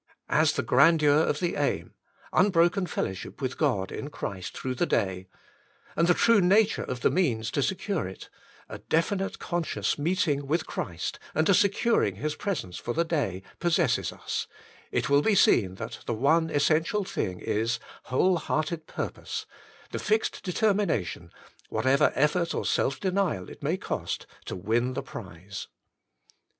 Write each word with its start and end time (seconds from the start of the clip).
As 0.29 0.53
the 0.53 0.63
grandeur 0.63 1.19
of 1.19 1.39
the 1.39 1.55
aim— 1.55 1.93
^unbroken 2.33 2.89
fellowship 2.89 3.37
The 3.37 3.43
Morning 3.43 3.57
Hour 3.61 3.85
13 3.85 3.85
with 3.85 3.91
God 3.91 3.91
in 3.91 4.09
Christ 4.09 4.57
through 4.57 4.73
the 4.73 4.87
day— 4.87 5.27
and 5.95 6.07
the 6.07 6.15
true 6.15 6.41
nature 6.41 6.81
of 6.81 7.01
the 7.01 7.11
means 7.11 7.51
to 7.51 7.61
secure 7.61 8.07
it— 8.07 8.27
a 8.67 8.79
definite 8.79 9.37
con 9.37 9.63
scious 9.63 9.99
meeting 9.99 10.47
with 10.47 10.65
Christ 10.65 11.19
and 11.35 11.47
a 11.47 11.53
securing 11.53 12.15
His 12.15 12.33
presence 12.35 12.77
for 12.79 12.95
the 12.95 13.03
day— 13.05 13.43
possesses 13.59 14.11
us, 14.11 14.47
it 14.91 15.07
will 15.07 15.21
be 15.21 15.35
seen 15.35 15.75
that 15.75 15.99
the 16.07 16.15
one 16.15 16.49
essential 16.49 17.03
thing 17.03 17.39
is, 17.39 17.77
whole 18.05 18.37
hearted 18.37 18.87
pur 18.87 19.11
pose: 19.11 19.45
the 19.91 19.99
fixed 19.99 20.41
determination, 20.41 21.31
whatever 21.69 22.11
effort 22.15 22.55
or 22.55 22.65
self 22.65 22.99
denial 22.99 23.49
it 23.51 23.61
may 23.61 23.77
cost, 23.77 24.25
to 24.45 24.55
win 24.55 24.93
the 24.93 25.03
prize. 25.03 25.67